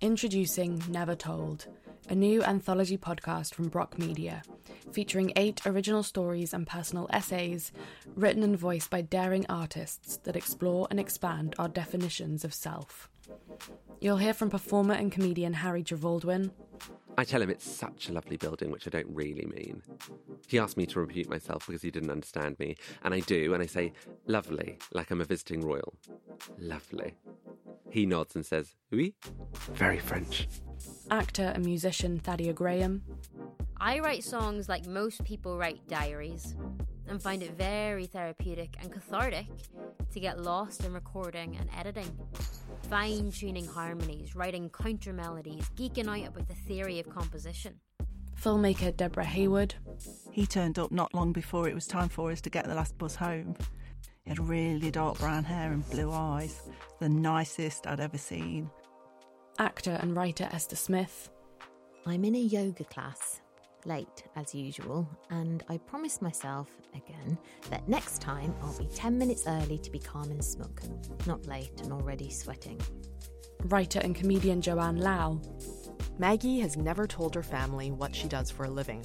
Introducing 0.00 0.82
Never 0.88 1.14
Told, 1.14 1.66
a 2.08 2.14
new 2.14 2.42
anthology 2.42 2.96
podcast 2.96 3.54
from 3.54 3.68
Brock 3.68 3.98
Media, 3.98 4.42
featuring 4.92 5.32
eight 5.36 5.66
original 5.66 6.02
stories 6.02 6.54
and 6.54 6.66
personal 6.66 7.08
essays 7.12 7.72
written 8.14 8.42
and 8.42 8.58
voiced 8.58 8.90
by 8.90 9.00
daring 9.00 9.46
artists 9.48 10.18
that 10.18 10.36
explore 10.36 10.86
and 10.90 11.00
expand 11.00 11.54
our 11.58 11.68
definitions 11.68 12.44
of 12.44 12.54
self. 12.54 13.08
You'll 14.00 14.18
hear 14.18 14.34
from 14.34 14.50
performer 14.50 14.94
and 14.94 15.10
comedian 15.10 15.54
Harry 15.54 15.82
Trevaldwyn. 15.82 16.50
I 17.16 17.24
tell 17.24 17.40
him 17.40 17.50
it's 17.50 17.68
such 17.68 18.08
a 18.08 18.12
lovely 18.12 18.36
building, 18.36 18.70
which 18.70 18.86
I 18.86 18.90
don't 18.90 19.08
really 19.08 19.46
mean. 19.46 19.82
He 20.48 20.58
asked 20.58 20.76
me 20.76 20.86
to 20.86 21.00
repeat 21.00 21.28
myself 21.28 21.66
because 21.66 21.82
he 21.82 21.90
didn't 21.90 22.10
understand 22.10 22.58
me, 22.58 22.76
and 23.02 23.14
I 23.14 23.20
do, 23.20 23.54
and 23.54 23.62
I 23.62 23.66
say, 23.66 23.92
lovely, 24.26 24.78
like 24.92 25.10
I'm 25.10 25.20
a 25.20 25.24
visiting 25.24 25.60
royal. 25.64 25.94
Lovely. 26.58 27.14
He 27.90 28.06
nods 28.06 28.34
and 28.34 28.44
says, 28.44 28.74
oui? 28.90 29.14
Very 29.72 29.98
French. 29.98 30.48
Actor 31.10 31.52
and 31.54 31.64
musician 31.64 32.18
Thaddea 32.18 32.54
Graham. 32.54 33.02
I 33.86 33.98
write 33.98 34.24
songs 34.24 34.66
like 34.66 34.86
most 34.86 35.22
people 35.24 35.58
write 35.58 35.86
diaries 35.88 36.56
and 37.06 37.22
find 37.22 37.42
it 37.42 37.50
very 37.58 38.06
therapeutic 38.06 38.76
and 38.80 38.90
cathartic 38.90 39.44
to 40.10 40.20
get 40.20 40.40
lost 40.40 40.84
in 40.84 40.94
recording 40.94 41.58
and 41.60 41.68
editing. 41.78 42.10
Fine 42.88 43.30
tuning 43.32 43.66
harmonies, 43.66 44.34
writing 44.34 44.70
counter 44.70 45.12
melodies, 45.12 45.70
geeking 45.76 46.08
out 46.08 46.28
about 46.28 46.48
the 46.48 46.54
theory 46.54 46.98
of 46.98 47.10
composition. 47.10 47.78
Filmmaker 48.40 48.96
Deborah 48.96 49.22
Haywood. 49.22 49.74
He 50.32 50.46
turned 50.46 50.78
up 50.78 50.90
not 50.90 51.12
long 51.12 51.34
before 51.34 51.68
it 51.68 51.74
was 51.74 51.86
time 51.86 52.08
for 52.08 52.30
us 52.30 52.40
to 52.40 52.48
get 52.48 52.64
the 52.64 52.74
last 52.74 52.96
bus 52.96 53.14
home. 53.14 53.54
He 54.22 54.30
had 54.30 54.38
really 54.38 54.90
dark 54.90 55.18
brown 55.18 55.44
hair 55.44 55.70
and 55.72 55.86
blue 55.90 56.10
eyes, 56.10 56.62
the 57.00 57.10
nicest 57.10 57.86
I'd 57.86 58.00
ever 58.00 58.16
seen. 58.16 58.70
Actor 59.58 59.98
and 60.00 60.16
writer 60.16 60.48
Esther 60.52 60.76
Smith. 60.76 61.28
I'm 62.06 62.24
in 62.24 62.34
a 62.34 62.38
yoga 62.38 62.84
class, 62.84 63.42
late 63.86 64.24
as 64.36 64.54
usual, 64.54 65.08
and 65.30 65.62
I 65.68 65.78
promised 65.78 66.22
myself 66.22 66.70
again 66.94 67.38
that 67.70 67.88
next 67.88 68.20
time 68.20 68.54
I'll 68.62 68.78
be 68.78 68.86
10 68.86 69.18
minutes 69.18 69.44
early 69.46 69.78
to 69.78 69.90
be 69.90 69.98
calm 69.98 70.30
and 70.30 70.44
smug, 70.44 70.80
not 71.26 71.46
late 71.46 71.80
and 71.82 71.92
already 71.92 72.30
sweating. 72.30 72.80
Writer 73.64 74.00
and 74.00 74.14
comedian 74.14 74.60
Joanne 74.60 74.98
Lau. 74.98 75.40
Maggie 76.18 76.60
has 76.60 76.76
never 76.76 77.06
told 77.06 77.34
her 77.34 77.42
family 77.42 77.90
what 77.90 78.14
she 78.14 78.28
does 78.28 78.50
for 78.50 78.64
a 78.64 78.70
living. 78.70 79.04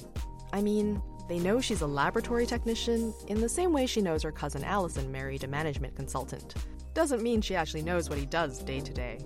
I 0.52 0.62
mean, 0.62 1.02
they 1.28 1.38
know 1.38 1.60
she's 1.60 1.82
a 1.82 1.86
laboratory 1.86 2.46
technician 2.46 3.14
in 3.28 3.40
the 3.40 3.48
same 3.48 3.72
way 3.72 3.86
she 3.86 4.02
knows 4.02 4.22
her 4.22 4.32
cousin 4.32 4.64
Allison 4.64 5.10
married 5.12 5.44
a 5.44 5.48
management 5.48 5.96
consultant. 5.96 6.54
Doesn't 6.92 7.22
mean 7.22 7.40
she 7.40 7.54
actually 7.54 7.82
knows 7.82 8.08
what 8.08 8.18
he 8.18 8.26
does 8.26 8.58
day 8.58 8.80
to 8.80 8.92
day. 8.92 9.18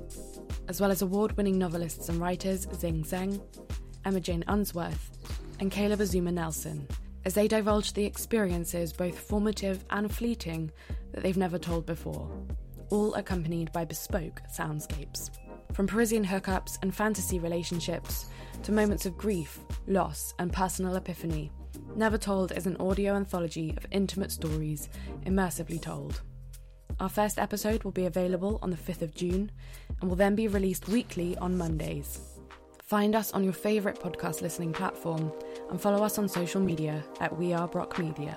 As 0.68 0.80
well 0.80 0.90
as 0.90 1.02
award 1.02 1.36
winning 1.36 1.58
novelists 1.58 2.08
and 2.08 2.20
writers 2.20 2.66
Xing 2.66 3.06
Zheng, 3.06 3.42
Emma 4.04 4.20
Jane 4.20 4.44
Unsworth, 4.48 5.10
and 5.64 5.72
Caleb 5.72 6.00
Azumah 6.00 6.30
Nelson, 6.30 6.86
as 7.24 7.32
they 7.32 7.48
divulge 7.48 7.94
the 7.94 8.04
experiences, 8.04 8.92
both 8.92 9.18
formative 9.18 9.82
and 9.88 10.14
fleeting, 10.14 10.70
that 11.12 11.22
they've 11.22 11.38
never 11.38 11.58
told 11.58 11.86
before, 11.86 12.30
all 12.90 13.14
accompanied 13.14 13.72
by 13.72 13.82
bespoke 13.82 14.42
soundscapes. 14.54 15.30
From 15.72 15.86
Parisian 15.86 16.22
hookups 16.22 16.76
and 16.82 16.94
fantasy 16.94 17.38
relationships 17.38 18.26
to 18.62 18.72
moments 18.72 19.06
of 19.06 19.16
grief, 19.16 19.58
loss, 19.86 20.34
and 20.38 20.52
personal 20.52 20.96
epiphany, 20.96 21.50
Never 21.96 22.18
Told 22.18 22.52
is 22.52 22.66
an 22.66 22.76
audio 22.76 23.14
anthology 23.14 23.72
of 23.74 23.86
intimate 23.90 24.32
stories, 24.32 24.90
immersively 25.24 25.80
told. 25.80 26.20
Our 27.00 27.08
first 27.08 27.38
episode 27.38 27.84
will 27.84 27.90
be 27.90 28.04
available 28.04 28.58
on 28.60 28.68
the 28.68 28.76
5th 28.76 29.00
of 29.00 29.14
June 29.14 29.50
and 30.02 30.10
will 30.10 30.16
then 30.16 30.34
be 30.34 30.46
released 30.46 30.88
weekly 30.88 31.38
on 31.38 31.56
Mondays. 31.56 32.33
Find 32.84 33.16
us 33.16 33.32
on 33.32 33.42
your 33.42 33.54
favourite 33.54 33.98
podcast 33.98 34.42
listening 34.42 34.74
platform 34.74 35.32
and 35.70 35.80
follow 35.80 36.04
us 36.04 36.18
on 36.18 36.28
social 36.28 36.60
media 36.60 37.02
at 37.18 37.34
We 37.34 37.54
Are 37.54 37.66
Brock 37.66 37.98
Media. 37.98 38.36